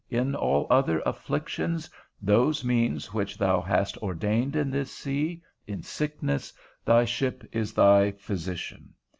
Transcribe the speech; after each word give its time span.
In 0.09 0.33
all 0.33 0.65
other 0.71 0.99
afflictions, 1.05 1.87
those 2.19 2.65
means 2.65 3.13
which 3.13 3.37
thou 3.37 3.61
hast 3.61 3.97
ordained 3.99 4.55
in 4.55 4.71
this 4.71 4.91
sea, 4.91 5.43
in 5.67 5.83
sickness, 5.83 6.51
thy 6.83 7.05
ship 7.05 7.47
is 7.51 7.73
thy 7.75 8.09
physician. 8.13 8.95